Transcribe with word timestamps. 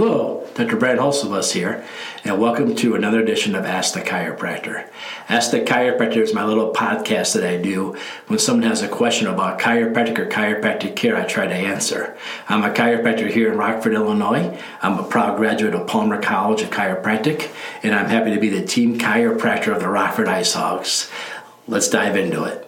Hello, 0.00 0.46
Dr. 0.54 0.76
Brad 0.76 0.98
Hulsebus 0.98 1.54
here, 1.54 1.84
and 2.22 2.40
welcome 2.40 2.76
to 2.76 2.94
another 2.94 3.18
edition 3.18 3.56
of 3.56 3.64
Ask 3.64 3.94
the 3.94 4.00
Chiropractor. 4.00 4.88
Ask 5.28 5.50
the 5.50 5.60
Chiropractor 5.60 6.18
is 6.18 6.32
my 6.32 6.44
little 6.44 6.72
podcast 6.72 7.34
that 7.34 7.42
I 7.42 7.56
do 7.56 7.96
when 8.28 8.38
someone 8.38 8.68
has 8.68 8.80
a 8.80 8.86
question 8.86 9.26
about 9.26 9.58
chiropractic 9.58 10.16
or 10.20 10.26
chiropractic 10.26 10.94
care, 10.94 11.16
I 11.16 11.24
try 11.24 11.48
to 11.48 11.52
answer. 11.52 12.16
I'm 12.48 12.62
a 12.62 12.72
chiropractor 12.72 13.28
here 13.28 13.50
in 13.50 13.58
Rockford, 13.58 13.92
Illinois. 13.92 14.56
I'm 14.82 15.00
a 15.00 15.02
proud 15.02 15.36
graduate 15.36 15.74
of 15.74 15.88
Palmer 15.88 16.22
College 16.22 16.62
of 16.62 16.70
Chiropractic, 16.70 17.50
and 17.82 17.92
I'm 17.92 18.06
happy 18.06 18.32
to 18.32 18.40
be 18.40 18.50
the 18.50 18.64
team 18.64 19.00
chiropractor 19.00 19.74
of 19.74 19.80
the 19.80 19.88
Rockford 19.88 20.28
Ice 20.28 20.52
Hogs. 20.52 21.10
Let's 21.66 21.88
dive 21.88 22.16
into 22.16 22.44
it. 22.44 22.67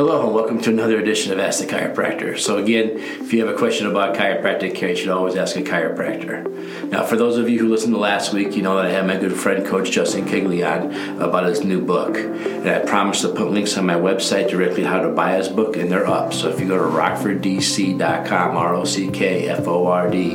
Hello 0.00 0.24
and 0.24 0.32
welcome 0.34 0.58
to 0.62 0.70
another 0.70 0.98
edition 0.98 1.30
of 1.30 1.38
Ask 1.38 1.60
the 1.60 1.66
Chiropractor. 1.66 2.38
So 2.38 2.56
again, 2.56 2.92
if 2.94 3.34
you 3.34 3.44
have 3.44 3.54
a 3.54 3.58
question 3.58 3.86
about 3.86 4.16
chiropractic 4.16 4.74
care, 4.74 4.88
you 4.88 4.96
should 4.96 5.10
always 5.10 5.36
ask 5.36 5.56
a 5.56 5.60
chiropractor. 5.60 6.88
Now, 6.90 7.04
for 7.04 7.16
those 7.16 7.36
of 7.36 7.50
you 7.50 7.58
who 7.58 7.68
listened 7.68 7.92
to 7.92 8.00
last 8.00 8.32
week, 8.32 8.56
you 8.56 8.62
know 8.62 8.76
that 8.76 8.86
I 8.86 8.92
had 8.92 9.06
my 9.06 9.18
good 9.18 9.34
friend 9.36 9.62
Coach 9.62 9.90
Justin 9.90 10.24
Kigley 10.24 10.64
on 10.66 10.90
about 11.20 11.44
his 11.44 11.62
new 11.62 11.84
book. 11.84 12.16
And 12.16 12.66
I 12.66 12.78
promised 12.78 13.20
to 13.20 13.28
put 13.28 13.50
links 13.50 13.76
on 13.76 13.84
my 13.84 13.96
website 13.96 14.48
directly 14.48 14.84
how 14.84 15.02
to 15.02 15.10
buy 15.10 15.34
his 15.36 15.50
book, 15.50 15.76
and 15.76 15.92
they're 15.92 16.06
up. 16.06 16.32
So 16.32 16.48
if 16.48 16.58
you 16.60 16.66
go 16.66 16.78
to 16.78 16.84
rockforddc.com, 16.84 18.56
R-O-C-K-F-O-R-D, 18.56 20.30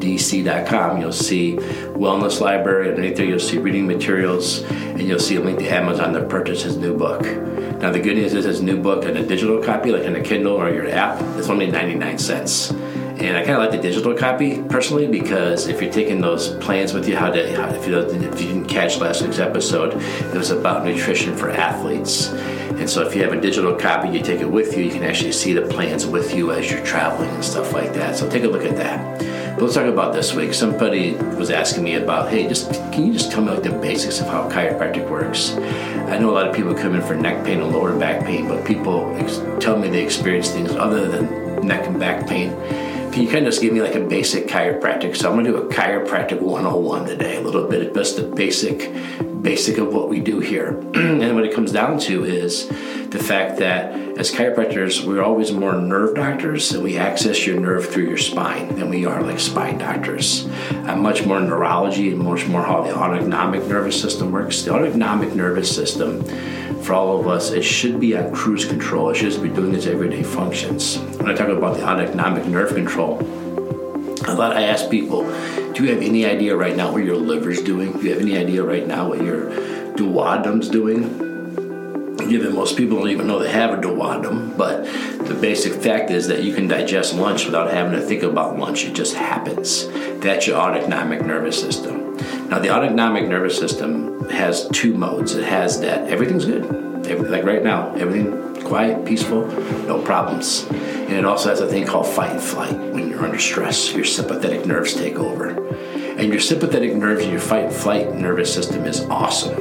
DC.com, 0.00 1.00
you'll 1.00 1.12
see 1.12 1.56
Wellness 1.56 2.40
Library. 2.40 2.90
Underneath 2.90 3.16
there, 3.16 3.26
you'll 3.26 3.38
see 3.38 3.58
reading 3.58 3.86
materials, 3.86 4.62
and 4.62 5.02
you'll 5.02 5.18
see 5.18 5.36
a 5.36 5.40
link 5.40 5.58
to 5.60 5.68
Amazon 5.68 6.12
to 6.14 6.24
purchase 6.24 6.62
his 6.62 6.76
new 6.76 6.96
book. 6.96 7.22
Now, 7.22 7.90
the 7.90 8.00
good 8.00 8.16
news 8.16 8.34
is 8.34 8.44
his 8.44 8.62
new 8.62 8.80
book 8.80 9.04
in 9.04 9.16
a 9.16 9.26
digital 9.26 9.62
copy, 9.62 9.90
like 9.90 10.02
in 10.02 10.14
a 10.16 10.22
Kindle 10.22 10.54
or 10.54 10.70
your 10.70 10.88
app, 10.88 11.20
is 11.36 11.50
only 11.50 11.70
99 11.70 12.18
cents. 12.18 12.70
And 12.70 13.36
I 13.36 13.44
kind 13.44 13.52
of 13.52 13.58
like 13.58 13.70
the 13.70 13.78
digital 13.78 14.14
copy 14.14 14.62
personally 14.62 15.06
because 15.06 15.68
if 15.68 15.80
you're 15.80 15.92
taking 15.92 16.20
those 16.20 16.56
plans 16.56 16.92
with 16.92 17.08
you, 17.08 17.16
how 17.16 17.30
to, 17.30 17.54
how, 17.54 17.68
if, 17.68 17.86
you, 17.86 17.96
if 17.98 18.40
you 18.40 18.48
didn't 18.48 18.66
catch 18.66 18.98
last 18.98 19.22
week's 19.22 19.38
episode, 19.38 19.94
it 19.94 20.34
was 20.34 20.50
about 20.50 20.84
nutrition 20.84 21.36
for 21.36 21.50
athletes. 21.50 22.30
And 22.30 22.90
so 22.90 23.06
if 23.06 23.14
you 23.14 23.22
have 23.22 23.32
a 23.32 23.40
digital 23.40 23.76
copy, 23.76 24.08
you 24.08 24.22
take 24.22 24.40
it 24.40 24.50
with 24.50 24.76
you, 24.76 24.82
you 24.82 24.90
can 24.90 25.04
actually 25.04 25.32
see 25.32 25.52
the 25.52 25.62
plans 25.62 26.04
with 26.04 26.34
you 26.34 26.50
as 26.50 26.68
you're 26.70 26.84
traveling 26.84 27.30
and 27.30 27.44
stuff 27.44 27.72
like 27.72 27.92
that. 27.92 28.16
So 28.16 28.28
take 28.28 28.42
a 28.42 28.48
look 28.48 28.64
at 28.64 28.76
that. 28.76 29.31
But 29.54 29.62
let's 29.62 29.74
talk 29.74 29.86
about 29.86 30.14
this 30.14 30.34
week. 30.34 30.54
Somebody 30.54 31.14
was 31.14 31.50
asking 31.50 31.84
me 31.84 31.94
about, 31.94 32.30
hey, 32.30 32.48
just 32.48 32.72
can 32.92 33.06
you 33.06 33.12
just 33.12 33.30
tell 33.30 33.42
me 33.42 33.50
like 33.50 33.62
the 33.62 33.70
basics 33.70 34.18
of 34.20 34.26
how 34.26 34.48
chiropractic 34.48 35.08
works? 35.10 35.52
I 35.52 36.18
know 36.18 36.30
a 36.30 36.32
lot 36.32 36.48
of 36.48 36.54
people 36.54 36.74
come 36.74 36.94
in 36.94 37.02
for 37.02 37.14
neck 37.14 37.44
pain 37.44 37.60
and 37.60 37.70
lower 37.72 37.96
back 37.96 38.24
pain, 38.24 38.48
but 38.48 38.64
people 38.66 39.14
ex- 39.18 39.40
tell 39.62 39.78
me 39.78 39.88
they 39.88 40.02
experience 40.02 40.50
things 40.50 40.70
other 40.72 41.06
than 41.06 41.66
neck 41.66 41.86
and 41.86 41.98
back 42.00 42.26
pain. 42.26 42.50
You 43.14 43.28
kind 43.28 43.46
of 43.46 43.52
just 43.52 43.60
give 43.60 43.74
me 43.74 43.82
like 43.82 43.94
a 43.94 44.00
basic 44.00 44.46
chiropractic? 44.46 45.16
So 45.16 45.28
I'm 45.28 45.34
going 45.34 45.44
to 45.44 45.52
do 45.52 45.58
a 45.58 45.68
chiropractic 45.68 46.40
101 46.40 47.06
today, 47.06 47.36
a 47.36 47.40
little 47.42 47.68
bit 47.68 47.94
just 47.94 48.16
the 48.16 48.22
basic 48.22 48.90
basic 49.42 49.76
of 49.78 49.92
what 49.92 50.08
we 50.08 50.20
do 50.20 50.40
here. 50.40 50.68
and 50.94 51.34
what 51.34 51.44
it 51.44 51.52
comes 51.52 51.72
down 51.72 51.98
to 51.98 52.24
is 52.24 52.68
the 52.68 53.18
fact 53.18 53.58
that 53.58 53.92
as 54.18 54.30
chiropractors, 54.30 55.04
we're 55.06 55.22
always 55.22 55.52
more 55.52 55.74
nerve 55.74 56.14
doctors 56.14 56.72
and 56.72 56.82
we 56.82 56.96
access 56.96 57.46
your 57.46 57.60
nerve 57.60 57.88
through 57.88 58.04
your 58.04 58.18
spine 58.18 58.74
than 58.76 58.88
we 58.88 59.04
are 59.04 59.22
like 59.22 59.40
spine 59.40 59.78
doctors. 59.78 60.46
I'm 60.70 61.02
much 61.02 61.26
more 61.26 61.40
neurology 61.40 62.12
and 62.12 62.20
much 62.20 62.46
more 62.46 62.62
how 62.62 62.82
the 62.82 62.96
autonomic 62.96 63.66
nervous 63.66 64.00
system 64.00 64.32
works. 64.32 64.62
The 64.62 64.74
autonomic 64.74 65.34
nervous 65.34 65.74
system, 65.74 66.24
for 66.82 66.94
all 66.94 67.20
of 67.20 67.28
us, 67.28 67.50
it 67.52 67.62
should 67.62 68.00
be 68.00 68.16
on 68.16 68.32
cruise 68.32 68.64
control. 68.64 69.10
It 69.10 69.16
should 69.16 69.42
be 69.42 69.48
doing 69.48 69.74
its 69.74 69.86
everyday 69.86 70.22
functions. 70.22 70.98
When 70.98 71.30
I 71.30 71.34
talk 71.34 71.48
about 71.48 71.76
the 71.76 71.88
autonomic 71.88 72.46
nerve 72.46 72.74
control, 72.74 73.20
a 74.26 74.34
lot 74.34 74.56
I 74.56 74.62
ask 74.62 74.90
people, 74.90 75.22
do 75.72 75.84
you 75.84 75.90
have 75.92 76.02
any 76.02 76.26
idea 76.26 76.56
right 76.56 76.76
now 76.76 76.92
what 76.92 77.04
your 77.04 77.16
liver's 77.16 77.62
doing? 77.62 77.92
Do 77.92 78.02
you 78.02 78.12
have 78.12 78.20
any 78.20 78.36
idea 78.36 78.62
right 78.64 78.86
now 78.86 79.08
what 79.08 79.22
your 79.22 79.50
duodenum's 79.94 80.68
doing? 80.68 81.18
Given 82.28 82.54
most 82.54 82.76
people 82.76 82.98
don't 82.98 83.10
even 83.10 83.26
know 83.26 83.38
they 83.38 83.50
have 83.50 83.70
a 83.70 83.76
duodenum, 83.80 84.56
but 84.56 84.84
the 85.26 85.34
basic 85.34 85.72
fact 85.82 86.10
is 86.10 86.28
that 86.28 86.42
you 86.42 86.54
can 86.54 86.66
digest 86.66 87.14
lunch 87.14 87.44
without 87.44 87.70
having 87.70 87.92
to 87.92 88.00
think 88.00 88.22
about 88.22 88.58
lunch. 88.58 88.84
It 88.84 88.94
just 88.94 89.14
happens. 89.14 89.86
That's 90.20 90.46
your 90.46 90.56
autonomic 90.56 91.24
nervous 91.24 91.60
system. 91.60 92.01
Now, 92.52 92.58
the 92.58 92.68
autonomic 92.68 93.28
nervous 93.28 93.56
system 93.56 94.28
has 94.28 94.68
two 94.68 94.92
modes. 94.92 95.34
It 95.34 95.44
has 95.44 95.80
that 95.80 96.10
everything's 96.10 96.44
good, 96.44 97.30
like 97.30 97.44
right 97.44 97.64
now, 97.64 97.94
everything 97.94 98.62
quiet, 98.62 99.06
peaceful, 99.06 99.46
no 99.86 100.02
problems. 100.02 100.66
And 100.68 101.12
it 101.12 101.24
also 101.24 101.48
has 101.48 101.60
a 101.60 101.66
thing 101.66 101.86
called 101.86 102.06
fight 102.06 102.32
and 102.32 102.42
flight. 102.42 102.78
When 102.78 103.08
you're 103.08 103.24
under 103.24 103.38
stress, 103.38 103.94
your 103.94 104.04
sympathetic 104.04 104.66
nerves 104.66 104.92
take 104.92 105.14
over. 105.14 105.66
And 106.18 106.28
your 106.28 106.40
sympathetic 106.40 106.94
nerves 106.94 107.22
and 107.22 107.30
your 107.30 107.40
fight 107.40 107.64
and 107.64 107.74
flight 107.74 108.12
nervous 108.12 108.52
system 108.52 108.84
is 108.84 109.00
awesome. 109.06 109.56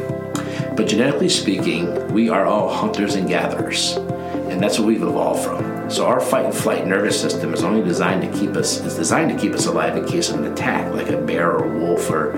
But 0.75 0.87
genetically 0.87 1.29
speaking, 1.29 2.11
we 2.11 2.27
are 2.27 2.45
all 2.45 2.73
hunters 2.73 3.15
and 3.15 3.25
gatherers. 3.25 3.95
And 3.95 4.61
that's 4.61 4.77
what 4.77 4.89
we've 4.89 5.01
evolved 5.01 5.45
from. 5.45 5.89
So 5.89 6.07
our 6.07 6.19
fight 6.19 6.45
and 6.45 6.53
flight 6.53 6.85
nervous 6.85 7.19
system 7.19 7.53
is 7.53 7.63
only 7.63 7.83
designed 7.83 8.21
to 8.21 8.37
keep 8.37 8.55
us 8.57 8.81
is 8.81 8.95
designed 8.95 9.31
to 9.31 9.37
keep 9.37 9.53
us 9.53 9.65
alive 9.65 9.95
in 9.95 10.05
case 10.05 10.29
of 10.29 10.39
an 10.39 10.51
attack, 10.51 10.93
like 10.93 11.09
a 11.09 11.17
bear 11.17 11.51
or 11.51 11.65
a 11.65 11.79
wolf 11.79 12.09
or 12.09 12.31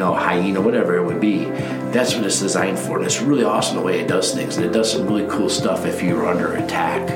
know, 0.00 0.12
hyena, 0.14 0.60
whatever 0.60 0.96
it 0.96 1.04
would 1.04 1.20
be. 1.20 1.44
That's 1.92 2.14
what 2.14 2.24
it's 2.24 2.40
designed 2.40 2.78
for. 2.78 2.96
And 2.96 3.06
it's 3.06 3.20
really 3.20 3.44
awesome 3.44 3.76
the 3.76 3.82
way 3.82 4.00
it 4.00 4.08
does 4.08 4.34
things. 4.34 4.56
And 4.56 4.66
it 4.66 4.72
does 4.72 4.90
some 4.90 5.06
really 5.06 5.26
cool 5.28 5.48
stuff 5.48 5.86
if 5.86 6.02
you're 6.02 6.26
under 6.26 6.54
attack. 6.54 7.08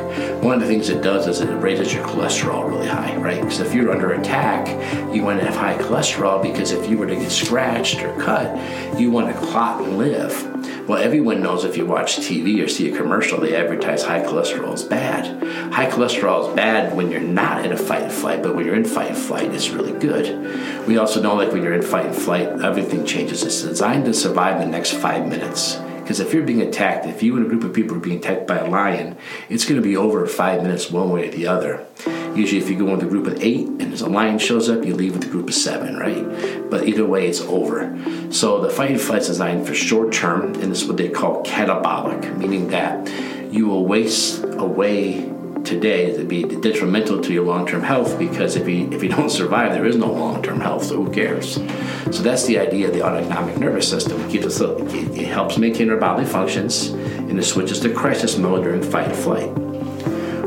One 0.43 0.55
of 0.55 0.61
the 0.61 0.67
things 0.67 0.89
it 0.89 1.03
does 1.03 1.27
is 1.27 1.41
it 1.41 1.53
raises 1.57 1.93
your 1.93 2.07
cholesterol 2.07 2.69
really 2.69 2.87
high, 2.87 3.17
right? 3.17 3.41
Because 3.41 3.61
if 3.61 3.75
you're 3.75 3.91
under 3.91 4.13
attack, 4.13 4.69
you 5.13 5.25
want 5.25 5.41
to 5.41 5.47
have 5.47 5.57
high 5.57 5.77
cholesterol 5.83 6.41
because 6.43 6.71
if 6.71 6.89
you 6.89 6.99
were 6.99 7.07
to 7.07 7.17
get 7.17 7.31
scratched 7.31 8.03
or 8.03 8.15
cut, 8.21 9.01
you 9.01 9.11
want 9.11 9.35
to 9.35 9.47
clot 9.47 9.83
and 9.83 9.99
live. 9.99 10.54
Well, 10.87 11.03
everyone 11.03 11.43
knows 11.43 11.65
if 11.65 11.79
you 11.79 11.87
watch 11.87 12.19
TV 12.19 12.63
or 12.63 12.69
see 12.69 12.93
a 12.93 12.97
commercial, 12.97 13.41
they 13.41 13.57
advertise 13.57 14.03
high 14.03 14.21
cholesterol 14.21 14.75
is 14.75 14.83
bad. 14.83 15.43
High 15.73 15.89
cholesterol 15.89 16.51
is 16.51 16.55
bad 16.55 16.95
when 16.95 17.11
you're 17.11 17.23
not 17.23 17.65
in 17.65 17.73
a 17.73 17.77
fight 17.77 18.03
and 18.03 18.13
flight, 18.13 18.43
but 18.43 18.55
when 18.55 18.67
you're 18.67 18.75
in 18.75 18.85
fight 18.85 19.09
and 19.09 19.17
flight, 19.17 19.55
it's 19.55 19.71
really 19.71 19.99
good. 19.99 20.87
We 20.87 20.99
also 20.99 21.23
know, 21.23 21.37
like 21.37 21.53
when 21.53 21.63
you're 21.63 21.73
in 21.73 21.81
fight 21.81 22.05
and 22.05 22.15
flight, 22.15 22.49
everything 22.61 23.07
changes. 23.07 23.43
It's 23.43 23.63
designed 23.63 24.05
to 24.05 24.13
survive 24.13 24.61
the 24.61 24.67
next 24.67 24.93
five 24.93 25.27
minutes. 25.27 25.77
Because 26.05 26.21
if 26.21 26.35
you're 26.35 26.45
being 26.45 26.61
attacked, 26.61 27.07
if 27.07 27.23
you 27.23 27.35
and 27.35 27.47
a 27.47 27.49
group 27.49 27.65
of 27.65 27.73
people 27.73 27.97
are 27.97 28.01
being 28.01 28.19
attacked 28.19 28.47
by 28.47 28.59
a 28.59 28.69
lion, 28.69 29.17
it's 29.49 29.65
going 29.65 29.81
to 29.81 29.83
be 29.83 29.97
over 29.97 30.27
five 30.27 30.63
minutes 30.63 30.91
one 30.91 31.11
way 31.11 31.29
or 31.29 31.33
the 31.33 31.47
other. 31.47 31.87
Usually, 32.35 32.61
if 32.61 32.69
you 32.69 32.77
go 32.77 32.85
with 32.85 33.03
a 33.03 33.07
group 33.07 33.27
of 33.27 33.43
eight 33.43 33.67
and 33.67 33.81
there's 33.81 34.03
a 34.03 34.09
lion 34.09 34.39
shows 34.39 34.69
up, 34.69 34.85
you 34.85 34.95
leave 34.95 35.15
with 35.15 35.25
a 35.25 35.31
group 35.31 35.49
of 35.49 35.55
seven, 35.55 35.97
right? 35.97 36.69
But 36.69 36.87
either 36.87 37.07
way, 37.07 37.27
it's 37.27 37.41
over. 37.41 37.97
So 38.31 38.61
the 38.61 38.69
fight 38.69 38.91
and 38.91 39.01
flight 39.01 39.23
is 39.23 39.29
designed 39.29 39.67
for 39.67 39.73
short 39.73 40.13
term, 40.13 40.55
and 40.57 40.71
is 40.71 40.85
what 40.85 40.99
they 40.99 41.09
call 41.09 41.43
catabolic, 41.43 42.37
meaning 42.37 42.69
that 42.69 43.09
you 43.51 43.67
will 43.67 43.87
waste 43.87 44.45
away 44.45 45.34
today 45.65 46.17
to 46.17 46.25
be 46.25 46.43
detrimental 46.45 47.21
to 47.23 47.33
your 47.33 47.45
long-term 47.45 47.83
health 47.83 48.19
because 48.19 48.57
if 48.57 48.69
you 48.69 48.91
if 48.93 49.03
you 49.03 49.09
don't 49.09 49.31
survive, 49.31 49.73
there 49.73 49.87
is 49.87 49.97
no 49.97 50.13
long-term 50.13 50.61
health. 50.61 50.85
So 50.85 51.03
who 51.03 51.11
cares? 51.11 51.55
So 51.55 52.23
that's 52.23 52.45
the 52.47 52.59
idea 52.59 52.89
of 52.89 52.95
the 52.95 53.03
autonomic 53.03 53.57
nervous 53.59 53.89
system. 53.89 54.21
It 54.23 54.31
keeps 54.31 54.47
us, 54.47 54.61
it 54.61 55.27
helps 55.27 55.59
maintain 55.59 55.91
our 55.91 55.97
bodily 55.97 56.27
functions, 56.27 56.89
and 56.89 57.39
it 57.39 57.43
switches 57.43 57.81
to 57.81 57.93
crisis 57.93 58.37
mode 58.37 58.65
during 58.65 58.83
fight 58.83 59.09
and 59.09 59.17
flight. 59.17 59.51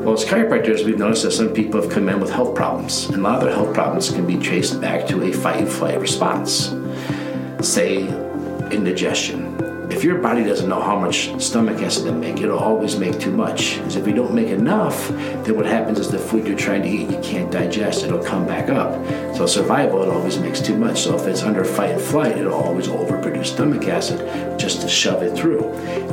Well, 0.03 0.13
as 0.13 0.23
chiropractors, 0.23 0.85
we've 0.85 0.97
noticed 0.97 1.23
that 1.23 1.31
some 1.31 1.50
people 1.50 1.81
have 1.81 1.91
come 1.91 2.07
in 2.07 2.22
with 2.22 2.31
health 2.31 2.56
problems, 2.56 3.07
and 3.07 3.17
a 3.17 3.22
lot 3.22 3.39
of 3.39 3.44
their 3.44 3.53
health 3.53 3.73
problems 3.73 4.09
can 4.09 4.25
be 4.25 4.38
traced 4.38 4.79
back 4.79 5.06
to 5.07 5.23
a 5.23 5.33
fight 5.33 5.57
and 5.57 5.69
flight 5.69 6.00
response. 6.00 6.73
Say, 7.61 8.07
indigestion 8.72 9.47
if 9.90 10.03
your 10.03 10.18
body 10.19 10.44
doesn't 10.44 10.68
know 10.68 10.81
how 10.81 11.00
much 11.00 11.42
stomach 11.42 11.81
acid 11.81 12.06
to 12.06 12.12
make, 12.12 12.42
it'll 12.42 12.60
always 12.60 12.98
make 12.98 13.19
too 13.19 13.31
much. 13.31 13.78
Because 13.78 13.95
if 13.95 14.07
you 14.07 14.13
don't 14.13 14.34
make 14.34 14.50
enough, 14.50 15.07
then 15.07 15.56
what 15.56 15.66
happens 15.66 16.00
is 16.00 16.12
the 16.12 16.19
food 16.19 16.45
you're 16.45 16.57
trying 16.57 16.84
to 16.84 16.89
eat, 16.89 17.10
you 17.10 17.19
can't 17.22 17.51
digest, 17.51 18.04
it'll 18.04 18.24
come 18.24 18.45
back 18.45 18.69
up. 18.69 18.94
So 19.36 19.45
survival, 19.45 20.04
it 20.04 20.10
always 20.10 20.38
makes 20.38 20.60
too 20.60 20.78
much. 20.78 21.01
So 21.01 21.16
if 21.16 21.25
it's 21.25 21.44
under 21.44 21.63
fight 21.63 21.92
and 21.92 22.01
flight, 22.01 22.38
it'll 22.38 22.54
always 22.54 22.88
overproduce 22.88 23.48
stomach 23.48 23.88
acid 23.88 24.60
just 24.60 24.81
to 24.81 24.89
shove 24.89 25.24
it 25.24 25.38
through. 25.38 25.62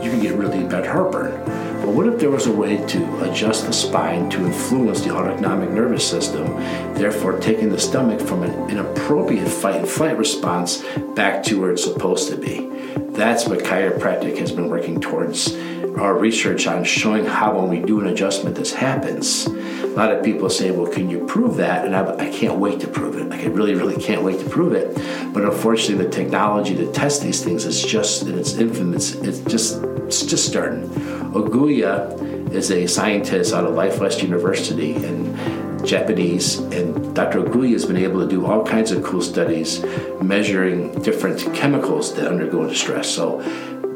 You 0.02 0.10
can 0.10 0.20
get 0.20 0.34
really 0.34 0.62
bad 0.64 0.86
heartburn. 0.86 1.32
But 1.80 1.92
what 1.92 2.06
if 2.06 2.18
there 2.18 2.30
was 2.30 2.46
a 2.46 2.52
way 2.52 2.76
to 2.86 3.30
adjust 3.30 3.66
the 3.66 3.72
spine 3.72 4.30
to 4.30 4.46
influence 4.46 5.02
the 5.02 5.10
autonomic 5.10 5.70
nervous 5.70 6.08
system, 6.08 6.46
therefore 6.94 7.38
taking 7.40 7.68
the 7.68 7.78
stomach 7.78 8.20
from 8.20 8.42
an 8.42 8.70
inappropriate 8.70 9.48
fight 9.48 9.76
and 9.76 9.88
flight 9.88 10.16
response 10.16 10.82
back 11.14 11.42
to 11.44 11.60
where 11.60 11.72
it's 11.72 11.84
supposed 11.84 12.30
to 12.30 12.36
be? 12.36 13.03
That's 13.14 13.46
what 13.46 13.60
chiropractic 13.60 14.38
has 14.38 14.50
been 14.50 14.68
working 14.68 15.00
towards 15.00 15.54
our 15.96 16.18
research 16.18 16.66
on 16.66 16.82
showing 16.82 17.24
how 17.24 17.56
when 17.56 17.68
we 17.68 17.78
do 17.78 18.00
an 18.00 18.08
adjustment 18.08 18.56
this 18.56 18.72
happens. 18.72 19.46
A 19.46 19.86
lot 19.94 20.10
of 20.10 20.24
people 20.24 20.50
say, 20.50 20.72
well, 20.72 20.90
can 20.90 21.08
you 21.08 21.24
prove 21.24 21.56
that? 21.58 21.84
And 21.84 21.94
I, 21.94 22.12
I 22.16 22.28
can't 22.30 22.58
wait 22.58 22.80
to 22.80 22.88
prove 22.88 23.16
it. 23.16 23.28
Like 23.28 23.42
I 23.42 23.46
really, 23.46 23.76
really 23.76 24.02
can't 24.02 24.24
wait 24.24 24.40
to 24.40 24.50
prove 24.50 24.72
it. 24.72 24.96
But 25.32 25.44
unfortunately, 25.44 26.04
the 26.04 26.10
technology 26.10 26.74
to 26.74 26.90
test 26.90 27.22
these 27.22 27.44
things 27.44 27.64
is 27.64 27.80
just 27.80 28.26
in 28.26 28.36
its 28.36 28.54
infant. 28.54 28.96
It's, 28.96 29.12
it's 29.12 29.40
just 29.42 29.80
it's 30.06 30.26
just 30.26 30.46
starting. 30.48 30.88
Ogura 31.34 32.52
is 32.52 32.72
a 32.72 32.86
scientist 32.88 33.54
out 33.54 33.64
of 33.64 33.74
Life 33.74 34.00
West 34.00 34.22
University 34.22 34.94
and 34.94 35.33
Japanese, 35.84 36.58
and 36.58 37.14
Dr. 37.14 37.42
Ogura 37.42 37.72
has 37.72 37.84
been 37.84 37.96
able 37.96 38.20
to 38.20 38.28
do 38.28 38.46
all 38.46 38.64
kinds 38.64 38.90
of 38.90 39.02
cool 39.02 39.22
studies 39.22 39.84
measuring 40.20 40.92
different 41.02 41.54
chemicals 41.54 42.14
that 42.14 42.26
undergo 42.26 42.72
stress. 42.72 43.08
So 43.08 43.42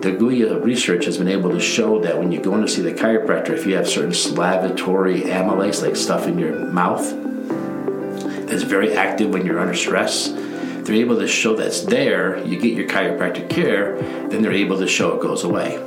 the 0.00 0.12
Ogura 0.12 0.62
research 0.62 1.06
has 1.06 1.18
been 1.18 1.28
able 1.28 1.50
to 1.50 1.60
show 1.60 2.00
that 2.00 2.18
when 2.18 2.30
you 2.30 2.40
go 2.40 2.54
in 2.54 2.62
to 2.62 2.68
see 2.68 2.82
the 2.82 2.92
chiropractor, 2.92 3.50
if 3.50 3.66
you 3.66 3.74
have 3.76 3.88
certain 3.88 4.12
salivatory 4.12 5.22
amylase, 5.22 5.82
like 5.82 5.96
stuff 5.96 6.26
in 6.26 6.38
your 6.38 6.58
mouth, 6.66 7.04
that's 8.46 8.62
very 8.62 8.96
active 8.96 9.30
when 9.30 9.44
you're 9.44 9.58
under 9.58 9.74
stress, 9.74 10.28
they're 10.28 10.96
able 10.96 11.18
to 11.18 11.28
show 11.28 11.54
that's 11.54 11.82
there, 11.82 12.42
you 12.46 12.58
get 12.58 12.74
your 12.74 12.88
chiropractic 12.88 13.50
care, 13.50 14.00
then 14.28 14.40
they're 14.40 14.52
able 14.52 14.78
to 14.78 14.86
show 14.86 15.14
it 15.14 15.20
goes 15.20 15.44
away. 15.44 15.78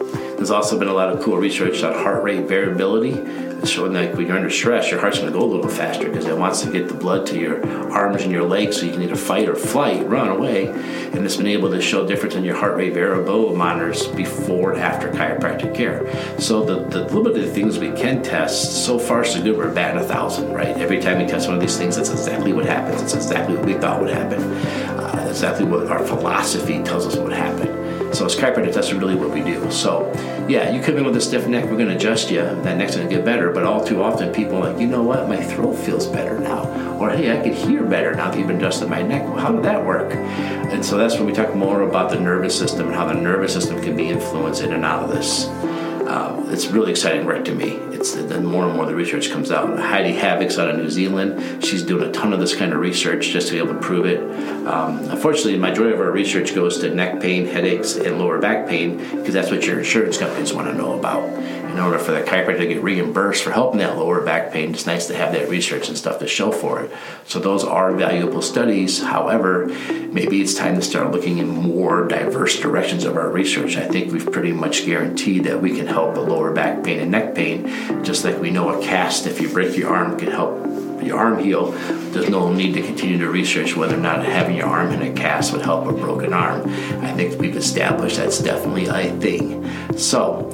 There's 0.42 0.50
also 0.50 0.80
been 0.80 0.88
a 0.88 0.94
lot 0.94 1.10
of 1.10 1.22
cool 1.22 1.38
research 1.38 1.84
on 1.84 1.94
heart 1.94 2.24
rate 2.24 2.48
variability 2.48 3.14
showing 3.64 3.94
that 3.94 4.16
when 4.16 4.26
you're 4.26 4.36
under 4.36 4.50
stress, 4.50 4.90
your 4.90 5.00
heart's 5.00 5.20
going 5.20 5.32
to 5.32 5.38
go 5.38 5.46
a 5.46 5.46
little 5.46 5.70
faster 5.70 6.10
because 6.10 6.26
it 6.26 6.36
wants 6.36 6.62
to 6.62 6.72
get 6.72 6.88
the 6.88 6.96
blood 6.96 7.28
to 7.28 7.40
your 7.40 7.64
arms 7.92 8.24
and 8.24 8.32
your 8.32 8.42
legs 8.42 8.78
so 8.78 8.88
you 8.88 8.92
can 8.92 9.04
either 9.04 9.16
fight 9.16 9.48
or 9.48 9.54
flight, 9.54 10.04
run 10.08 10.30
away. 10.30 10.70
And 10.70 11.24
it's 11.24 11.36
been 11.36 11.46
able 11.46 11.70
to 11.70 11.80
show 11.80 12.08
difference 12.08 12.34
in 12.34 12.44
your 12.44 12.56
heart 12.56 12.76
rate 12.76 12.92
variable 12.96 13.56
monitors 13.56 14.08
before 14.08 14.72
and 14.72 14.82
after 14.82 15.12
chiropractic 15.12 15.76
care. 15.76 16.10
So 16.40 16.66
the, 16.66 16.88
the 16.88 17.06
of 17.16 17.54
things 17.54 17.78
we 17.78 17.92
can 17.92 18.24
test, 18.24 18.84
so 18.84 18.98
far 18.98 19.24
so 19.24 19.44
good, 19.44 19.56
we're 19.56 19.72
batting 19.72 20.02
a 20.02 20.08
thousand, 20.08 20.54
right? 20.54 20.76
Every 20.76 21.00
time 21.00 21.20
we 21.20 21.28
test 21.28 21.50
one 21.50 21.56
of 21.56 21.62
these 21.62 21.78
things, 21.78 21.98
that's 21.98 22.10
exactly 22.10 22.52
what 22.52 22.66
happens. 22.66 23.04
It's 23.04 23.14
exactly 23.14 23.58
what 23.58 23.68
we 23.68 23.76
thought 23.76 24.02
would 24.02 24.10
happen. 24.10 24.42
Uh, 24.42 25.28
exactly 25.30 25.66
what 25.66 25.86
our 25.92 26.04
philosophy 26.04 26.82
tells 26.82 27.06
us 27.06 27.16
would 27.16 27.32
happen. 27.32 27.81
So 28.14 28.26
as 28.26 28.36
chiropractors, 28.36 28.74
that's 28.74 28.94
really 28.94 29.16
what 29.16 29.32
we 29.32 29.42
do. 29.42 29.72
So 29.72 30.12
yeah, 30.48 30.70
you 30.72 30.82
come 30.82 30.98
in 30.98 31.06
with 31.06 31.16
a 31.16 31.22
stiff 31.22 31.48
neck, 31.48 31.66
we're 31.66 31.78
going 31.78 31.90
to 31.90 31.96
adjust 31.96 32.30
you. 32.30 32.42
That 32.42 32.78
neck's 32.78 32.96
going 32.96 33.08
to 33.08 33.16
get 33.16 33.24
better. 33.24 33.52
But 33.52 33.64
all 33.64 33.84
too 33.84 34.04
often, 34.04 34.34
people 34.34 34.58
are 34.58 34.72
like, 34.72 34.82
you 34.82 34.88
know 34.88 35.02
what, 35.02 35.30
my 35.30 35.42
throat 35.42 35.76
feels 35.76 36.08
better 36.08 36.38
now, 36.38 36.98
or 37.00 37.10
hey, 37.10 37.38
I 37.38 37.42
can 37.42 37.54
hear 37.54 37.84
better 37.84 38.14
now 38.14 38.30
that 38.30 38.38
you've 38.38 38.50
adjusted 38.50 38.90
my 38.90 39.02
neck. 39.02 39.24
Well, 39.24 39.38
how 39.38 39.52
did 39.52 39.64
that 39.64 39.86
work? 39.86 40.14
And 40.14 40.86
so 40.86 40.98
that's 40.98 41.16
when 41.16 41.26
we 41.26 41.34
talk 41.34 41.56
more 41.56 41.82
about 41.82 42.12
the 42.12 42.20
nervous 42.20 42.58
system 42.58 42.88
and 42.88 42.96
how 42.96 43.06
the 43.06 43.14
nervous 43.14 43.54
system 43.54 43.82
can 43.82 43.96
be 43.96 44.10
influenced 44.10 44.62
in 44.62 44.74
and 44.74 44.84
out 44.84 45.04
of 45.04 45.10
this. 45.10 45.46
Uh, 45.46 46.44
it's 46.50 46.68
really 46.68 46.92
exciting 46.92 47.26
work 47.26 47.46
to 47.46 47.56
me. 47.56 47.80
It's 48.02 48.16
the 48.16 48.42
more 48.42 48.66
and 48.66 48.76
more 48.76 48.88
the 48.88 48.96
research 48.96 49.30
comes 49.30 49.52
out. 49.52 49.78
Heidi 49.78 50.12
Haavik's 50.12 50.58
out 50.58 50.72
of 50.72 50.76
New 50.76 50.90
Zealand. 50.90 51.64
She's 51.64 51.84
doing 51.84 52.10
a 52.10 52.12
ton 52.12 52.34
of 52.34 52.40
this 52.40 52.56
kind 52.56 52.74
of 52.74 52.80
research 52.80 53.28
just 53.28 53.50
to 53.50 53.54
be 53.54 53.60
able 53.60 53.76
to 53.76 53.80
prove 53.80 54.08
it. 54.08 54.20
Um, 54.66 54.98
unfortunately, 55.12 55.54
the 55.54 55.60
majority 55.60 55.94
of 55.94 56.00
our 56.00 56.10
research 56.10 56.56
goes 56.56 56.80
to 56.80 56.90
neck 56.90 57.22
pain, 57.22 57.46
headaches, 57.46 57.98
and 57.98 58.18
lower 58.18 58.40
back 58.40 58.68
pain 58.68 58.98
because 58.98 59.36
that's 59.36 59.52
what 59.52 59.68
your 59.68 59.78
insurance 59.78 60.18
companies 60.18 60.52
want 60.52 60.68
to 60.68 60.74
know 60.74 60.98
about 60.98 61.22
in 61.72 61.80
order 61.80 61.98
for 61.98 62.12
the 62.12 62.22
chiropractor 62.22 62.60
to 62.60 62.68
get 62.68 62.84
reimbursed 62.84 63.44
for 63.44 63.52
helping 63.52 63.80
that 63.80 63.98
lower 63.98 64.22
back 64.22 64.52
pain, 64.52 64.72
it's 64.74 64.86
nice 64.86 65.08
to 65.08 65.16
have 65.16 65.32
that 65.34 65.50
research 65.50 65.88
and 65.88 65.98
stuff 65.98 66.20
to 66.20 66.28
show 66.28 66.52
for 66.52 66.82
it. 66.82 66.92
So 67.26 67.40
those 67.40 67.64
are 67.64 67.94
valuable 67.94 68.42
studies. 68.42 69.02
However, 69.02 69.68
maybe 70.12 70.42
it's 70.42 70.54
time 70.54 70.76
to 70.76 70.82
start 70.82 71.12
looking 71.12 71.38
in 71.38 71.48
more 71.48 72.08
diverse 72.08 72.60
directions 72.60 73.06
of 73.06 73.16
our 73.16 73.30
research. 73.30 73.78
I 73.78 73.88
think 73.88 74.12
we've 74.12 74.32
pretty 74.32 74.52
much 74.52 74.86
guaranteed 74.86 75.46
that 75.46 75.62
we 75.62 75.76
can 75.76 75.88
help 75.88 76.16
the 76.16 76.22
lower 76.22 76.52
back 76.54 76.84
pain 76.84 77.00
and 77.00 77.12
neck 77.12 77.36
pain, 77.36 78.04
just 78.04 78.26
like 78.26 78.40
we 78.40 78.52
know 78.52 78.78
a 78.78 78.84
cast, 78.84 79.26
if 79.26 79.40
you 79.40 79.50
break 79.50 79.78
your 79.78 79.94
arm, 79.94 80.20
can 80.20 80.32
help 80.32 80.60
your 81.02 81.18
arm 81.18 81.40
heal. 81.40 81.72
There's 82.12 82.30
no 82.30 82.52
need 82.54 82.74
to 82.74 82.82
continue 82.82 83.18
to 83.20 83.30
research 83.30 83.76
whether 83.76 83.96
or 83.96 84.02
not 84.02 84.26
having 84.26 84.58
your 84.58 84.68
arm 84.68 84.92
in 84.92 85.02
a 85.02 85.14
cast 85.14 85.54
would 85.54 85.62
help 85.62 85.88
a 85.88 85.94
broken 85.94 86.34
arm. 86.34 86.70
I 87.04 87.14
think 87.14 87.40
we've 87.40 87.56
established 87.56 88.18
that's 88.18 88.40
definitely 88.40 88.88
a 88.88 89.12
thing. 89.20 89.98
So, 89.98 90.50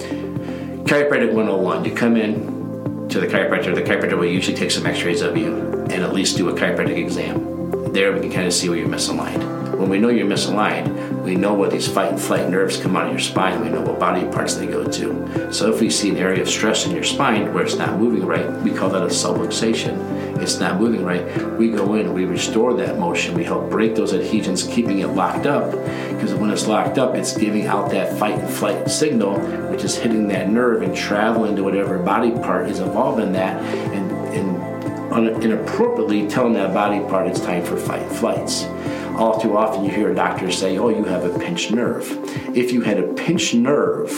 Chiropractic 0.87 1.33
101. 1.33 1.83
You 1.83 1.93
come 1.93 2.15
in 2.15 3.09
to 3.09 3.19
the 3.19 3.27
chiropractor. 3.27 3.75
The 3.75 3.81
chiropractor 3.81 4.17
will 4.17 4.25
usually 4.25 4.55
take 4.55 4.71
some 4.71 4.85
x-rays 4.85 5.19
of 5.21 5.35
you 5.35 5.53
and 5.53 6.01
at 6.01 6.13
least 6.13 6.37
do 6.37 6.47
a 6.47 6.53
chiropractic 6.53 6.95
exam. 6.95 7.91
There 7.91 8.13
we 8.13 8.21
can 8.21 8.31
kind 8.31 8.47
of 8.47 8.53
see 8.53 8.69
where 8.69 8.77
you're 8.77 8.87
misaligned. 8.87 9.75
When 9.77 9.89
we 9.89 9.99
know 9.99 10.07
you're 10.07 10.25
misaligned, 10.25 11.23
we 11.23 11.35
know 11.35 11.53
what 11.53 11.71
these 11.71 11.89
fight 11.89 12.13
and 12.13 12.21
flight 12.21 12.49
nerves 12.49 12.77
come 12.77 12.95
out 12.95 13.07
of 13.07 13.11
your 13.11 13.19
spine. 13.19 13.59
We 13.59 13.69
know 13.69 13.81
what 13.81 13.99
body 13.99 14.25
parts 14.27 14.55
they 14.55 14.65
go 14.65 14.89
to. 14.89 15.51
So 15.51 15.73
if 15.73 15.81
we 15.81 15.89
see 15.89 16.09
an 16.09 16.15
area 16.15 16.41
of 16.41 16.47
stress 16.47 16.85
in 16.85 16.93
your 16.93 17.03
spine 17.03 17.53
where 17.53 17.65
it's 17.65 17.75
not 17.75 17.99
moving 17.99 18.25
right, 18.25 18.49
we 18.61 18.71
call 18.71 18.89
that 18.91 19.03
a 19.03 19.07
subluxation 19.07 20.16
it's 20.41 20.59
not 20.59 20.79
moving 20.79 21.03
right, 21.03 21.57
we 21.57 21.69
go 21.69 21.95
in, 21.95 22.13
we 22.13 22.25
restore 22.25 22.73
that 22.75 22.97
motion, 22.99 23.35
we 23.35 23.43
help 23.43 23.69
break 23.69 23.95
those 23.95 24.13
adhesions, 24.13 24.63
keeping 24.63 24.99
it 24.99 25.07
locked 25.07 25.45
up. 25.45 25.71
Because 25.71 26.33
when 26.33 26.49
it's 26.49 26.67
locked 26.67 26.97
up, 26.97 27.15
it's 27.15 27.35
giving 27.37 27.67
out 27.67 27.91
that 27.91 28.17
fight 28.17 28.39
and 28.39 28.49
flight 28.49 28.89
signal, 28.89 29.39
which 29.69 29.83
is 29.83 29.95
hitting 29.95 30.27
that 30.29 30.49
nerve 30.49 30.81
and 30.81 30.95
traveling 30.95 31.55
to 31.55 31.63
whatever 31.63 31.97
body 31.99 32.31
part 32.31 32.69
is 32.69 32.79
involved 32.79 33.21
in 33.21 33.33
that, 33.33 33.61
and, 33.93 34.11
and 34.33 35.43
inappropriately 35.43 36.27
telling 36.27 36.53
that 36.53 36.73
body 36.73 36.99
part 37.01 37.27
it's 37.27 37.39
time 37.39 37.63
for 37.63 37.77
fight 37.77 38.01
and 38.01 38.15
flights. 38.15 38.65
All 39.17 39.39
too 39.39 39.57
often, 39.57 39.83
you 39.83 39.89
hear 39.89 40.11
a 40.11 40.15
doctor 40.15 40.51
say, 40.51 40.77
Oh, 40.77 40.89
you 40.89 41.03
have 41.05 41.23
a 41.23 41.39
pinched 41.39 41.71
nerve. 41.71 42.07
If 42.55 42.71
you 42.71 42.81
had 42.81 42.99
a 42.99 43.13
pinched 43.13 43.55
nerve, 43.55 44.11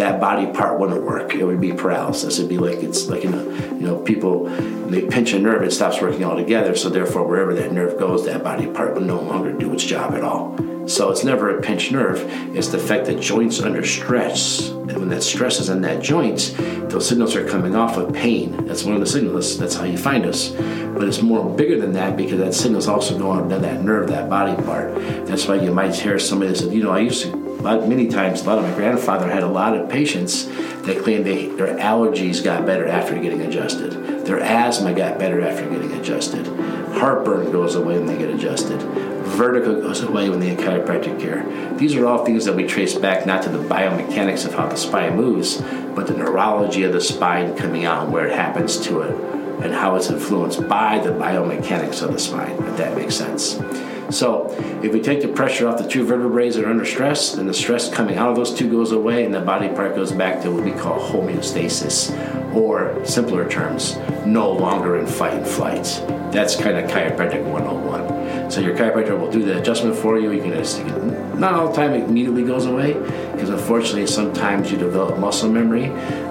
that 0.00 0.18
body 0.18 0.46
part 0.46 0.80
wouldn't 0.80 1.02
work. 1.04 1.34
It 1.34 1.44
would 1.44 1.60
be 1.60 1.72
paralysis. 1.72 2.38
It'd 2.38 2.48
be 2.48 2.58
like 2.58 2.78
it's 2.78 3.08
like 3.08 3.22
you 3.22 3.30
know, 3.30 3.50
you 3.50 3.86
know, 3.86 3.98
people 3.98 4.44
they 4.90 5.02
pinch 5.02 5.32
a 5.34 5.38
nerve, 5.38 5.62
it 5.62 5.72
stops 5.72 6.00
working 6.00 6.24
altogether. 6.24 6.74
So 6.74 6.88
therefore, 6.88 7.26
wherever 7.26 7.54
that 7.54 7.72
nerve 7.72 7.98
goes, 7.98 8.24
that 8.24 8.42
body 8.42 8.66
part 8.66 8.94
will 8.94 9.02
no 9.02 9.20
longer 9.20 9.52
do 9.52 9.72
its 9.72 9.84
job 9.84 10.14
at 10.14 10.22
all. 10.22 10.58
So 10.88 11.10
it's 11.10 11.22
never 11.22 11.56
a 11.56 11.60
pinched 11.60 11.92
nerve. 11.92 12.24
It's 12.56 12.68
the 12.68 12.78
fact 12.78 13.06
that 13.06 13.20
joints 13.20 13.60
under 13.60 13.84
stress, 13.84 14.70
and 14.70 14.96
when 14.96 15.08
that 15.10 15.22
stress 15.22 15.60
is 15.60 15.68
in 15.68 15.82
that 15.82 16.02
joint, 16.02 16.54
those 16.88 17.06
signals 17.06 17.36
are 17.36 17.46
coming 17.46 17.76
off 17.76 17.96
of 17.96 18.12
pain. 18.12 18.66
That's 18.66 18.82
one 18.82 18.94
of 18.94 19.00
the 19.00 19.06
signals. 19.06 19.58
That's 19.58 19.74
how 19.74 19.84
you 19.84 19.98
find 19.98 20.24
us. 20.24 20.48
But 20.48 21.04
it's 21.04 21.22
more 21.22 21.54
bigger 21.54 21.78
than 21.78 21.92
that 21.92 22.16
because 22.16 22.38
that 22.38 22.54
signal's 22.54 22.88
also 22.88 23.16
going 23.16 23.48
to 23.50 23.58
that 23.58 23.84
nerve, 23.84 24.08
that 24.08 24.28
body 24.28 24.60
part. 24.62 24.94
That's 25.26 25.46
why 25.46 25.56
you 25.56 25.72
might 25.72 25.94
hear 25.94 26.18
somebody 26.18 26.52
that 26.52 26.58
said, 26.58 26.72
you 26.72 26.82
know, 26.82 26.90
I 26.90 27.00
used 27.00 27.22
to 27.24 27.39
many 27.62 28.08
times, 28.08 28.42
a 28.42 28.44
lot 28.44 28.58
of 28.58 28.64
my 28.64 28.74
grandfather 28.74 29.30
had 29.30 29.42
a 29.42 29.48
lot 29.48 29.76
of 29.76 29.88
patients 29.88 30.46
that 30.46 31.02
claimed 31.02 31.26
they, 31.26 31.48
their 31.48 31.76
allergies 31.76 32.42
got 32.42 32.66
better 32.66 32.86
after 32.86 33.18
getting 33.18 33.42
adjusted. 33.42 34.24
Their 34.26 34.40
asthma 34.40 34.94
got 34.94 35.18
better 35.18 35.40
after 35.40 35.68
getting 35.68 35.92
adjusted. 35.92 36.46
Heartburn 36.94 37.52
goes 37.52 37.74
away 37.74 37.98
when 37.98 38.06
they 38.06 38.18
get 38.18 38.30
adjusted. 38.30 38.80
Vertigo 38.80 39.80
goes 39.80 40.02
away 40.02 40.28
when 40.28 40.40
they 40.40 40.54
get 40.54 40.58
chiropractic 40.58 41.20
care. 41.20 41.44
These 41.76 41.94
are 41.94 42.06
all 42.06 42.24
things 42.24 42.44
that 42.46 42.54
we 42.54 42.66
trace 42.66 42.94
back 42.94 43.26
not 43.26 43.42
to 43.42 43.48
the 43.48 43.58
biomechanics 43.58 44.44
of 44.44 44.54
how 44.54 44.66
the 44.66 44.76
spine 44.76 45.16
moves, 45.16 45.60
but 45.94 46.06
the 46.06 46.14
neurology 46.14 46.82
of 46.84 46.92
the 46.92 47.00
spine 47.00 47.56
coming 47.56 47.84
out 47.84 48.04
and 48.04 48.12
where 48.12 48.26
it 48.26 48.34
happens 48.34 48.78
to 48.80 49.00
it 49.02 49.14
and 49.62 49.74
how 49.74 49.94
it's 49.94 50.08
influenced 50.08 50.66
by 50.68 50.98
the 50.98 51.10
biomechanics 51.10 52.02
of 52.02 52.12
the 52.12 52.18
spine, 52.18 52.52
if 52.64 52.76
that 52.76 52.96
makes 52.96 53.14
sense. 53.14 53.60
So 54.10 54.48
if 54.82 54.92
we 54.92 55.00
take 55.00 55.22
the 55.22 55.28
pressure 55.28 55.68
off 55.68 55.78
the 55.78 55.88
two 55.88 56.04
vertebrae 56.04 56.50
that 56.50 56.64
are 56.64 56.68
under 56.68 56.84
stress, 56.84 57.32
then 57.32 57.46
the 57.46 57.54
stress 57.54 57.92
coming 57.92 58.16
out 58.16 58.30
of 58.30 58.36
those 58.36 58.54
two 58.54 58.70
goes 58.70 58.92
away 58.92 59.24
and 59.24 59.34
the 59.34 59.40
body 59.40 59.68
part 59.68 59.94
goes 59.94 60.12
back 60.12 60.42
to 60.42 60.50
what 60.50 60.64
we 60.64 60.72
call 60.72 60.98
homeostasis, 60.98 62.54
or 62.54 63.04
simpler 63.04 63.48
terms, 63.48 63.96
no 64.26 64.50
longer 64.50 64.98
in 64.98 65.06
fight 65.06 65.34
and 65.34 65.46
flight. 65.46 65.84
That's 66.32 66.56
kind 66.56 66.76
of 66.76 66.90
chiropractic 66.90 67.44
101. 67.44 68.50
So 68.50 68.60
your 68.60 68.76
chiropractor 68.76 69.18
will 69.18 69.30
do 69.30 69.44
the 69.44 69.58
adjustment 69.58 69.96
for 69.96 70.18
you. 70.18 70.32
You 70.32 70.42
can, 70.42 70.52
can 70.52 71.40
not 71.40 71.54
all 71.54 71.68
the 71.68 71.74
time 71.74 71.94
it 71.94 72.04
immediately 72.04 72.44
goes 72.44 72.66
away, 72.66 72.94
because 73.32 73.48
unfortunately 73.48 74.06
sometimes 74.06 74.70
you 74.70 74.78
develop 74.78 75.18
muscle 75.18 75.50
memory 75.50 75.86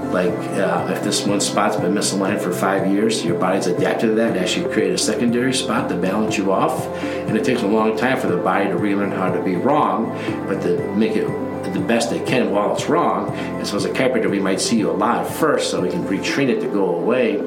like 0.10 0.34
uh, 0.58 0.92
if 0.92 1.04
this 1.04 1.25
one 1.25 1.39
spot's 1.39 1.78
been 1.78 1.94
misaligned 1.94 2.42
for 2.42 2.51
five 2.51 2.92
years, 2.92 3.24
your 3.24 3.39
body's 3.39 3.68
adapted 3.68 4.10
to 4.10 4.16
that 4.16 4.32
and 4.32 4.39
actually 4.39 4.72
create 4.74 4.92
a 4.92 4.98
secondary 4.98 5.54
spot 5.54 5.89
to 5.89 5.96
balance 5.96 6.38
you 6.38 6.51
off. 6.51 6.86
And 7.04 7.38
it 7.38 7.44
takes 7.44 7.62
a 7.62 7.68
long 7.68 7.96
time 7.98 8.20
for 8.20 8.28
the 8.28 8.38
body 8.38 8.66
to 8.66 8.78
relearn 8.78 9.12
how 9.12 9.32
to 9.32 9.42
be 9.42 9.56
wrong, 9.56 10.12
but 10.48 10.62
to 10.63 10.78
make 10.96 11.16
it 11.16 11.28
the 11.74 11.80
best 11.80 12.10
they 12.10 12.20
can 12.20 12.50
while 12.51 12.74
it's 12.74 12.88
wrong. 12.88 13.30
And 13.36 13.68
so 13.68 13.78
as 13.78 13.86
a 13.86 13.92
chiropractor, 13.92 14.30
we 14.30 14.39
might 14.39 14.60
see 14.60 14.78
you 14.78 14.89
a 14.89 14.94
lot 14.94 15.28
first 15.28 15.70
so 15.70 15.82
we 15.82 15.89
can 15.89 16.04
retrain 16.06 16.50
it 16.50 16.60
to 16.62 16.68
go 16.68 16.96
away 16.96 17.38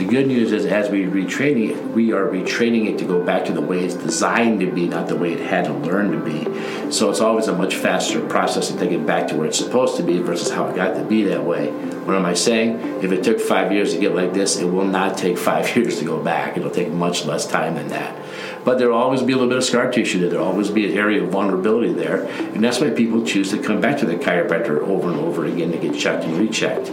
the 0.00 0.06
good 0.06 0.26
news 0.26 0.50
is, 0.50 0.64
as 0.64 0.88
we 0.88 1.04
retraining 1.04 1.76
it, 1.76 1.84
we 1.88 2.10
are 2.10 2.24
retraining 2.24 2.88
it 2.88 2.96
to 2.96 3.04
go 3.04 3.22
back 3.22 3.44
to 3.44 3.52
the 3.52 3.60
way 3.60 3.84
it's 3.84 3.94
designed 3.94 4.60
to 4.60 4.72
be, 4.72 4.88
not 4.88 5.08
the 5.08 5.16
way 5.16 5.34
it 5.34 5.40
had 5.40 5.66
to 5.66 5.74
learn 5.74 6.10
to 6.10 6.18
be. 6.18 6.90
So 6.90 7.10
it's 7.10 7.20
always 7.20 7.48
a 7.48 7.54
much 7.54 7.76
faster 7.76 8.26
process 8.26 8.68
to 8.68 8.78
take 8.78 8.92
it 8.92 9.04
back 9.04 9.28
to 9.28 9.36
where 9.36 9.46
it's 9.46 9.58
supposed 9.58 9.98
to 9.98 10.02
be 10.02 10.18
versus 10.18 10.50
how 10.50 10.66
it 10.68 10.74
got 10.74 10.94
to 10.94 11.04
be 11.04 11.24
that 11.24 11.44
way. 11.44 11.70
What 12.06 12.16
am 12.16 12.24
I 12.24 12.32
saying? 12.32 12.80
If 13.04 13.12
it 13.12 13.22
took 13.22 13.38
five 13.38 13.72
years 13.72 13.92
to 13.92 14.00
get 14.00 14.14
like 14.14 14.32
this, 14.32 14.56
it 14.56 14.64
will 14.64 14.86
not 14.86 15.18
take 15.18 15.36
five 15.50 15.76
years 15.76 15.98
to 15.98 16.06
go 16.06 16.18
back. 16.18 16.56
It'll 16.56 16.70
take 16.70 16.90
much 16.90 17.26
less 17.26 17.46
time 17.46 17.74
than 17.74 17.88
that. 17.88 18.16
But 18.64 18.78
there'll 18.78 18.96
always 18.96 19.22
be 19.22 19.34
a 19.34 19.36
little 19.36 19.50
bit 19.50 19.58
of 19.58 19.64
scar 19.64 19.92
tissue 19.92 20.20
there. 20.20 20.30
There'll 20.30 20.46
always 20.46 20.70
be 20.70 20.90
an 20.90 20.96
area 20.96 21.22
of 21.22 21.28
vulnerability 21.28 21.92
there. 21.92 22.24
And 22.24 22.64
that's 22.64 22.80
why 22.80 22.88
people 22.88 23.22
choose 23.26 23.50
to 23.50 23.58
come 23.58 23.82
back 23.82 23.98
to 23.98 24.06
the 24.06 24.16
chiropractor 24.16 24.80
over 24.80 25.10
and 25.10 25.20
over 25.20 25.44
again 25.44 25.72
to 25.72 25.78
get 25.78 25.94
checked 25.94 26.24
and 26.24 26.38
rechecked. 26.38 26.90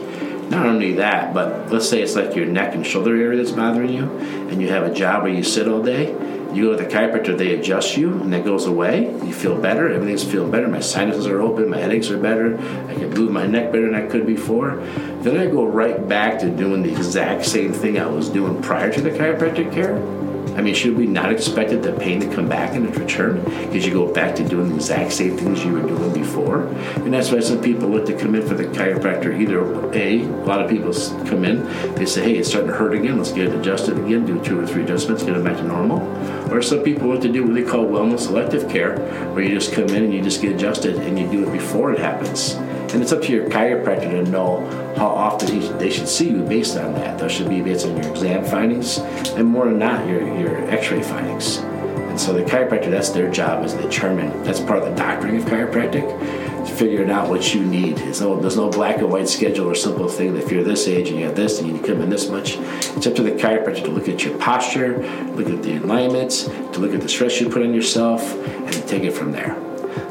Not 0.50 0.66
only 0.66 0.94
that, 0.94 1.34
but 1.34 1.72
let's 1.72 1.90
say 1.90 2.02
it's 2.02 2.16
like 2.16 2.36
your 2.36 2.46
neck 2.46 2.74
and 2.74 2.86
shoulder 2.86 3.16
area 3.16 3.38
that's 3.38 3.52
bothering 3.52 3.92
you, 3.92 4.10
and 4.50 4.62
you 4.62 4.70
have 4.70 4.84
a 4.84 4.94
job 4.94 5.24
where 5.24 5.32
you 5.32 5.44
sit 5.44 5.68
all 5.68 5.82
day. 5.84 6.16
You 6.54 6.64
go 6.64 6.78
to 6.78 6.84
the 6.84 6.90
chiropractor, 6.90 7.38
they 7.38 7.54
adjust 7.54 7.98
you, 7.98 8.14
and 8.14 8.32
that 8.32 8.46
goes 8.46 8.66
away. 8.66 9.12
You 9.26 9.34
feel 9.34 9.60
better. 9.60 9.92
Everything's 9.92 10.24
feeling 10.24 10.50
better. 10.50 10.68
My 10.68 10.80
sinuses 10.80 11.28
are 11.28 11.42
open. 11.42 11.70
My 11.70 11.78
headaches 11.78 12.10
are 12.10 12.18
better. 12.18 12.58
I 12.88 12.94
can 12.94 13.10
move 13.10 13.32
my 13.32 13.46
neck 13.46 13.72
better 13.72 13.92
than 13.92 13.96
I 13.96 14.08
could 14.08 14.26
before. 14.26 14.78
Then 15.22 15.38
I 15.38 15.48
go 15.48 15.66
right 15.66 16.08
back 16.08 16.40
to 16.40 16.50
doing 16.50 16.84
the 16.84 16.92
exact 16.92 17.46
same 17.46 17.74
thing 17.74 18.00
I 18.00 18.08
was 18.08 18.30
doing 18.30 18.62
prior 18.62 18.92
to 18.92 19.02
the 19.02 19.12
chiropractic 19.12 19.74
care 19.74 19.98
I 20.58 20.62
mean, 20.62 20.74
should 20.74 20.98
we 20.98 21.06
not 21.06 21.32
expect 21.32 21.70
the 21.70 21.94
pain 21.94 22.20
to 22.20 22.28
come 22.34 22.50
back 22.50 22.74
and 22.74 22.94
return 22.98 23.44
because 23.44 23.86
you 23.86 23.94
go 23.94 24.12
back 24.12 24.36
to 24.38 24.48
doing 24.48 24.70
the 24.70 24.76
exact 24.76 25.14
same 25.14 25.38
things 25.38 25.64
you 25.64 25.72
were 25.72 25.88
doing 25.88 26.12
before? 26.14 26.64
And 26.96 27.14
that's 27.14 27.32
why 27.32 27.42
some 27.42 27.62
people 27.62 27.90
look 27.90 28.08
to 28.08 28.18
come 28.18 28.34
in 28.34 28.46
for 28.46 28.56
the 28.56 28.64
chiropractor. 28.64 29.40
Either 29.40 29.62
A, 29.94 30.24
a 30.24 30.46
lot 30.46 30.60
of 30.60 30.70
people 30.70 30.92
come 31.26 31.46
in, 31.46 31.64
they 31.94 32.08
say, 32.08 32.24
hey, 32.24 32.38
it's 32.38 32.50
starting 32.50 32.72
to 32.72 32.76
hurt 32.76 32.96
again, 32.96 33.18
let's 33.18 33.32
get 33.32 33.48
it 33.48 33.54
adjusted 33.54 34.00
again, 34.00 34.26
do 34.26 34.44
two 34.44 34.60
or 34.60 34.66
three 34.66 34.84
adjustments, 34.84 35.22
get 35.22 35.38
it 35.38 35.44
back 35.44 35.58
to 35.58 35.64
normal. 35.64 36.02
Or 36.52 36.64
some 36.64 36.82
people 36.82 37.10
want 37.10 37.22
to 37.22 37.32
do 37.32 37.44
what 37.44 37.54
they 37.54 37.64
call 37.64 37.86
wellness 37.86 38.28
elective 38.28 38.68
care, 38.68 38.98
where 39.34 39.44
you 39.44 39.54
just 39.54 39.74
come 39.74 39.86
in 39.90 40.06
and 40.06 40.14
you 40.14 40.24
just 40.24 40.42
get 40.42 40.56
adjusted 40.56 40.96
and 40.96 41.20
you 41.20 41.30
do 41.30 41.48
it 41.48 41.52
before 41.52 41.94
it 41.94 42.00
happens. 42.00 42.56
And 42.94 43.02
it's 43.02 43.12
up 43.12 43.22
to 43.24 43.32
your 43.32 43.48
chiropractor 43.50 44.10
to 44.12 44.24
know 44.24 44.66
how 44.96 45.08
often 45.08 45.62
he, 45.62 45.68
they 45.74 45.90
should 45.90 46.08
see 46.08 46.30
you 46.30 46.42
based 46.44 46.78
on 46.78 46.94
that. 46.94 47.20
Those 47.20 47.32
should 47.32 47.50
be 47.50 47.62
based 47.62 47.86
on 47.86 47.98
your 47.98 48.10
exam 48.10 48.46
findings 48.46 48.98
and 48.98 49.46
more 49.46 49.66
than 49.66 49.78
not 49.78 50.08
your, 50.08 50.22
your 50.40 50.58
x-ray 50.70 51.04
findings. 51.04 51.58
And 51.58 52.20
so 52.20 52.34
the 52.34 52.44
chiropractor, 52.44 52.90
that's 52.90 53.10
their 53.10 53.30
job 53.30 53.64
is 53.66 53.74
to 53.74 53.82
determine, 53.82 54.44
that's 54.44 54.60
part 54.60 54.80
of 54.80 54.86
the 54.86 54.96
doctoring 54.96 55.38
of 55.38 55.44
chiropractic, 55.44 56.68
figuring 56.78 57.12
out 57.12 57.30
what 57.30 57.54
you 57.54 57.64
need. 57.64 57.98
There's 57.98 58.22
no, 58.22 58.40
there's 58.40 58.58
no 58.58 58.70
black 58.70 58.98
and 58.98 59.12
white 59.12 59.28
schedule 59.28 59.68
or 59.70 59.76
simple 59.76 60.08
thing 60.08 60.34
that 60.34 60.46
if 60.46 60.52
you're 60.52 60.64
this 60.64 60.88
age 60.88 61.10
and 61.10 61.20
you 61.20 61.26
have 61.26 61.36
this 61.36 61.60
and 61.60 61.68
you 61.68 61.74
need 61.74 61.84
to 61.84 61.88
come 61.88 62.02
in 62.02 62.10
this 62.10 62.30
much. 62.30 62.56
It's 62.58 63.06
up 63.06 63.16
to 63.16 63.24
the 63.24 63.32
chiropractor 63.32 63.84
to 63.84 63.92
look 63.92 64.08
at 64.08 64.24
your 64.24 64.38
posture, 64.40 64.98
look 65.36 65.50
at 65.50 65.62
the 65.62 65.76
alignments, 65.76 66.46
to 66.46 66.80
look 66.80 66.94
at 66.94 67.02
the 67.02 67.10
stress 67.10 67.40
you 67.42 67.50
put 67.50 67.62
on 67.62 67.74
yourself, 67.74 68.34
and 68.34 68.74
take 68.88 69.04
it 69.04 69.12
from 69.12 69.32
there. 69.34 69.67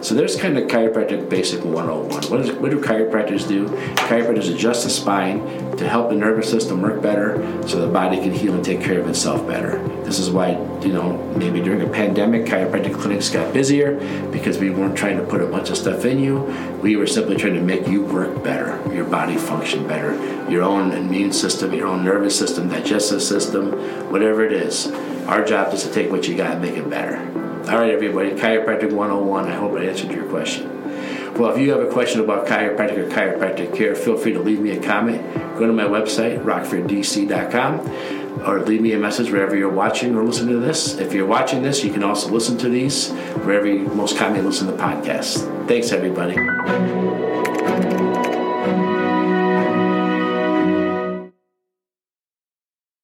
So 0.07 0.15
there's 0.15 0.37
kind 0.37 0.57
of 0.57 0.69
chiropractic 0.69 1.29
basic 1.29 1.65
101. 1.65 2.31
What, 2.31 2.41
is, 2.41 2.53
what 2.53 2.71
do 2.71 2.81
chiropractors 2.81 3.49
do? 3.49 3.67
Chiropractors 4.07 4.55
adjust 4.55 4.85
the 4.85 4.91
spine 4.91 5.41
to 5.79 5.89
help 5.89 6.11
the 6.11 6.15
nervous 6.15 6.49
system 6.49 6.81
work 6.81 7.03
better 7.03 7.43
so 7.67 7.81
the 7.81 7.93
body 7.93 8.19
can 8.19 8.31
heal 8.31 8.55
and 8.55 8.65
take 8.65 8.81
care 8.81 9.01
of 9.01 9.09
itself 9.09 9.45
better. 9.49 9.83
This 10.05 10.21
is 10.21 10.31
why, 10.31 10.51
you 10.81 10.93
know, 10.93 11.17
maybe 11.37 11.61
during 11.61 11.83
a 11.83 11.91
pandemic, 11.91 12.45
chiropractic 12.45 12.95
clinics 12.95 13.31
got 13.31 13.53
busier 13.53 13.97
because 14.31 14.59
we 14.59 14.71
weren't 14.71 14.97
trying 14.97 15.17
to 15.17 15.25
put 15.25 15.41
a 15.41 15.47
bunch 15.49 15.71
of 15.71 15.77
stuff 15.77 16.05
in 16.05 16.21
you. 16.21 16.39
We 16.81 16.95
were 16.95 17.09
simply 17.09 17.35
trying 17.35 17.55
to 17.55 17.61
make 17.61 17.89
you 17.89 18.03
work 18.03 18.45
better, 18.45 18.81
your 18.95 19.07
body 19.07 19.37
function 19.37 19.89
better, 19.89 20.15
your 20.49 20.63
own 20.63 20.93
immune 20.93 21.33
system, 21.33 21.75
your 21.75 21.89
own 21.89 22.05
nervous 22.05 22.39
system, 22.39 22.69
digestive 22.69 23.23
system, 23.23 23.73
whatever 24.13 24.45
it 24.45 24.53
is. 24.53 24.87
Our 25.27 25.45
job 25.45 25.75
is 25.75 25.83
to 25.83 25.93
take 25.93 26.13
what 26.13 26.29
you 26.29 26.37
got 26.37 26.53
and 26.53 26.63
make 26.63 26.77
it 26.77 26.89
better. 26.89 27.46
All 27.69 27.79
right, 27.79 27.91
everybody, 27.91 28.31
Chiropractic 28.31 28.93
101. 28.93 29.49
I 29.49 29.55
hope 29.57 29.73
I 29.73 29.87
answered 29.87 30.13
your 30.13 30.27
question. 30.27 31.35
Well, 31.35 31.53
if 31.53 31.59
you 31.59 31.73
have 31.73 31.81
a 31.81 31.91
question 31.91 32.21
about 32.21 32.47
chiropractic 32.47 32.97
or 32.97 33.09
chiropractic 33.09 33.75
care, 33.75 33.97
feel 33.97 34.17
free 34.17 34.33
to 34.35 34.39
leave 34.39 34.61
me 34.61 34.71
a 34.71 34.81
comment. 34.81 35.35
Go 35.59 35.67
to 35.67 35.73
my 35.73 35.83
website, 35.83 36.45
rockforddc.com, 36.45 38.49
or 38.49 38.61
leave 38.61 38.81
me 38.81 38.93
a 38.93 38.99
message 38.99 39.33
wherever 39.33 39.57
you're 39.57 39.69
watching 39.69 40.15
or 40.15 40.23
listening 40.23 40.55
to 40.55 40.61
this. 40.61 40.97
If 40.99 41.13
you're 41.13 41.27
watching 41.27 41.63
this, 41.63 41.83
you 41.83 41.93
can 41.93 42.05
also 42.05 42.31
listen 42.31 42.57
to 42.59 42.69
these 42.69 43.11
wherever 43.43 43.67
you 43.67 43.89
most 43.89 44.17
commonly 44.17 44.43
listen 44.43 44.69
to 44.69 44.75
podcasts. 44.75 45.67
Thanks, 45.67 45.91
everybody. 45.91 46.37